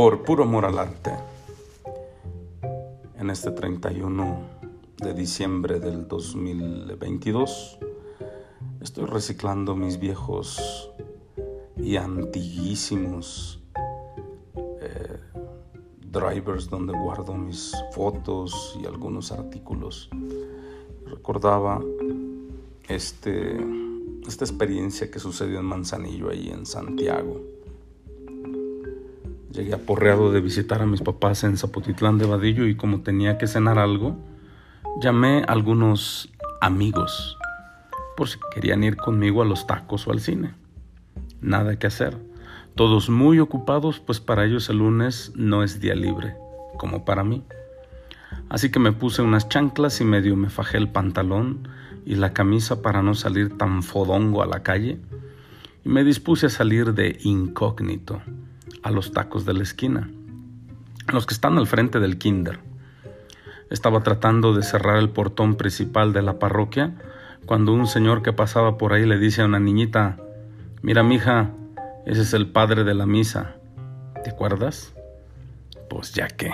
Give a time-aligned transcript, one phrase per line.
[0.00, 1.12] por puro amor al arte,
[3.18, 4.40] en este 31
[4.96, 7.78] de diciembre del 2022,
[8.80, 10.90] estoy reciclando mis viejos
[11.76, 13.62] y antiguísimos
[14.56, 15.20] eh,
[16.06, 20.08] drivers donde guardo mis fotos y algunos artículos.
[21.04, 21.78] Recordaba
[22.88, 23.54] este,
[24.26, 27.59] esta experiencia que sucedió en Manzanillo, ahí en Santiago
[29.52, 33.48] Llegué aporreado de visitar a mis papás en Zapotitlán de Vadillo y como tenía que
[33.48, 34.16] cenar algo,
[35.02, 37.36] llamé a algunos amigos
[38.16, 40.54] por si querían ir conmigo a los tacos o al cine.
[41.40, 42.16] Nada que hacer.
[42.76, 46.36] Todos muy ocupados, pues para ellos el lunes no es día libre,
[46.78, 47.42] como para mí.
[48.48, 51.68] Así que me puse unas chanclas y medio me fajé el pantalón
[52.06, 55.00] y la camisa para no salir tan fodongo a la calle
[55.84, 58.22] y me dispuse a salir de incógnito
[58.82, 60.10] a los tacos de la esquina,
[61.12, 62.58] los que están al frente del kinder.
[63.70, 66.94] Estaba tratando de cerrar el portón principal de la parroquia
[67.46, 70.18] cuando un señor que pasaba por ahí le dice a una niñita,
[70.82, 71.50] mira mija,
[72.06, 73.56] ese es el padre de la misa.
[74.24, 74.94] ¿Te acuerdas?
[75.88, 76.50] Pues ya que.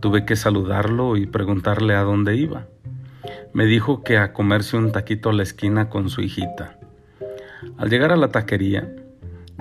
[0.00, 2.66] Tuve que saludarlo y preguntarle a dónde iba.
[3.52, 6.78] Me dijo que a comerse un taquito a la esquina con su hijita.
[7.78, 8.92] Al llegar a la taquería,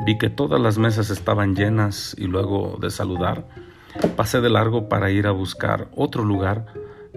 [0.06, 3.46] Vi que todas las mesas estaban llenas y luego de saludar,
[4.16, 6.66] pasé de largo para ir a buscar otro lugar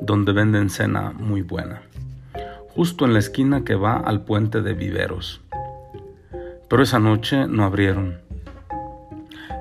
[0.01, 1.83] donde venden cena muy buena,
[2.69, 5.41] justo en la esquina que va al puente de viveros.
[6.69, 8.19] Pero esa noche no abrieron.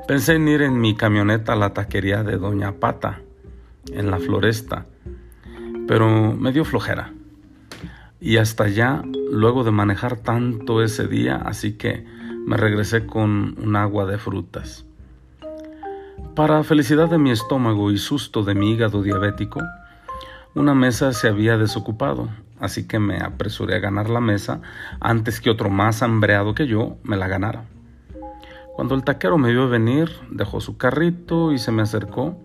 [0.07, 3.21] Pensé en ir en mi camioneta a la taquería de Doña Pata,
[3.91, 4.85] en la floresta,
[5.87, 7.13] pero me dio flojera.
[8.19, 12.05] Y hasta allá, luego de manejar tanto ese día, así que
[12.45, 14.85] me regresé con un agua de frutas.
[16.35, 19.61] Para felicidad de mi estómago y susto de mi hígado diabético,
[20.55, 22.29] una mesa se había desocupado,
[22.59, 24.61] así que me apresuré a ganar la mesa
[24.99, 27.65] antes que otro más hambreado que yo me la ganara.
[28.75, 32.41] Cuando el taquero me vio venir, dejó su carrito y se me acercó,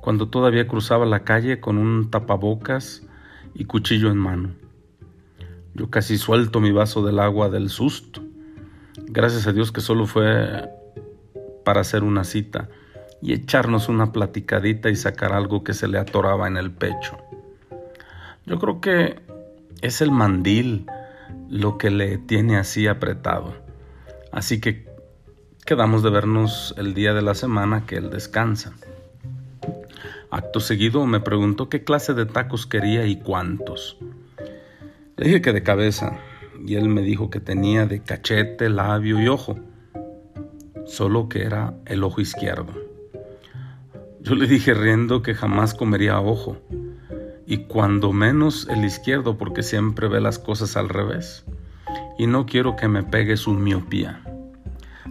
[0.00, 3.06] cuando todavía cruzaba la calle con un tapabocas
[3.54, 4.50] y cuchillo en mano.
[5.74, 8.22] Yo casi suelto mi vaso del agua del susto.
[9.18, 10.70] Gracias a Dios que solo fue
[11.64, 12.68] para hacer una cita
[13.20, 17.18] y echarnos una platicadita y sacar algo que se le atoraba en el pecho.
[18.46, 19.18] Yo creo que
[19.82, 20.86] es el mandil
[21.50, 23.56] lo que le tiene así apretado.
[24.30, 24.86] Así que
[25.66, 28.74] quedamos de vernos el día de la semana que él descansa.
[30.30, 33.98] Acto seguido me preguntó qué clase de tacos quería y cuántos.
[35.16, 36.20] Le dije que de cabeza,
[36.66, 39.58] y él me dijo que tenía de cachete, labio y ojo,
[40.86, 42.72] solo que era el ojo izquierdo.
[44.20, 46.58] Yo le dije riendo que jamás comería ojo,
[47.46, 51.44] y cuando menos el izquierdo porque siempre ve las cosas al revés,
[52.18, 54.22] y no quiero que me pegue su miopía.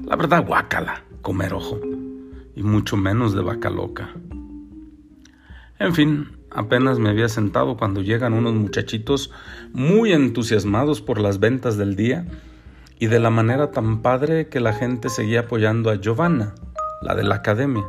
[0.03, 1.79] La verdad, guácala, comer ojo,
[2.56, 4.09] y mucho menos de vaca loca.
[5.79, 9.29] En fin, Apenas me había sentado cuando llegan unos muchachitos
[9.73, 12.25] muy entusiasmados por las ventas del día
[12.97, 16.56] y de la manera tan padre que la gente seguía apoyando a Giovanna,
[17.03, 17.84] la de la academia.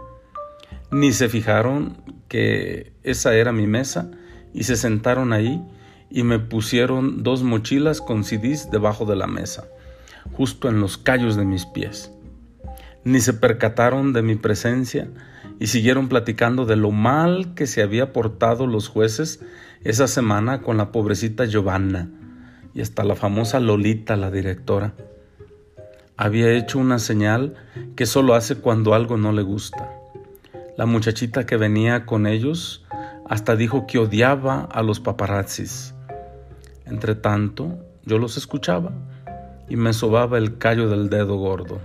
[0.91, 1.97] Ni se fijaron
[2.29, 4.11] que esa era mi mesa
[4.53, 5.65] y se sentaron ahí
[6.11, 9.65] y me pusieron dos mochilas con CDs debajo de la mesa,
[10.33, 12.13] justo en los callos de mis pies.
[13.03, 15.09] Ni se percataron de mi presencia
[15.59, 19.41] y siguieron platicando de lo mal que se había portado los jueces
[19.83, 22.09] esa semana con la pobrecita Giovanna
[22.75, 24.95] y hasta la famosa Lolita, la directora.
[26.17, 27.55] Había hecho una señal
[27.97, 29.91] que solo hace cuando algo no le gusta.
[30.77, 32.85] La muchachita que venía con ellos
[33.29, 35.95] hasta dijo que odiaba a los paparazzis.
[36.87, 38.93] Entre tanto, yo los escuchaba
[39.69, 41.81] y me sobaba el callo del dedo gordo.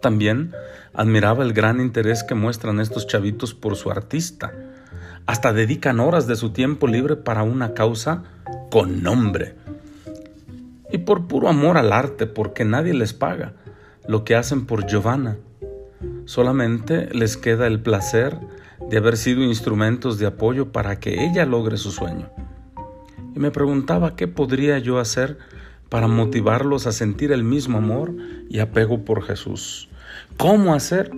[0.00, 0.52] También
[0.94, 4.52] admiraba el gran interés que muestran estos chavitos por su artista.
[5.26, 8.22] Hasta dedican horas de su tiempo libre para una causa
[8.70, 9.54] con nombre.
[10.92, 13.54] Y por puro amor al arte, porque nadie les paga
[14.06, 15.36] lo que hacen por Giovanna.
[16.26, 18.38] Solamente les queda el placer
[18.88, 22.30] de haber sido instrumentos de apoyo para que ella logre su sueño.
[23.34, 25.38] Y me preguntaba qué podría yo hacer
[25.88, 28.14] para motivarlos a sentir el mismo amor
[28.48, 29.88] y apego por Jesús.
[30.36, 31.10] ¿Cómo hacer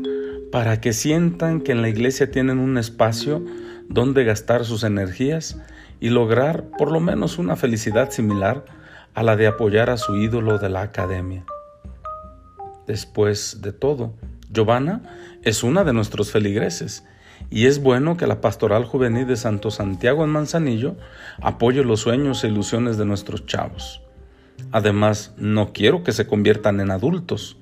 [0.52, 3.44] para que sientan que en la iglesia tienen un espacio
[3.88, 5.58] donde gastar sus energías
[6.00, 8.64] y lograr por lo menos una felicidad similar
[9.14, 11.44] a la de apoyar a su ídolo de la academia?
[12.86, 14.14] Después de todo,
[14.50, 15.02] Giovanna
[15.42, 17.04] es una de nuestros feligreses
[17.50, 20.96] y es bueno que la Pastoral Juvenil de Santo Santiago en Manzanillo
[21.40, 24.02] apoye los sueños e ilusiones de nuestros chavos.
[24.72, 27.56] Además, no quiero que se conviertan en adultos,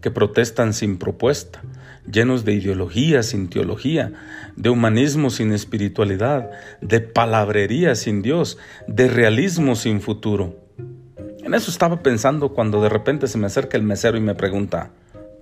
[0.00, 1.62] que protestan sin propuesta,
[2.10, 4.12] llenos de ideología sin teología,
[4.56, 6.50] de humanismo sin espiritualidad,
[6.80, 10.56] de palabrería sin Dios, de realismo sin futuro.
[11.42, 14.90] En eso estaba pensando cuando de repente se me acerca el mesero y me pregunta,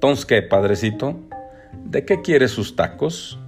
[0.01, 1.19] ¿Tons qué, padrecito?
[1.85, 3.39] ¿De qué quiere sus tacos?